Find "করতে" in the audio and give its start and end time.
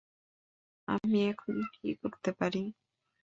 2.01-2.29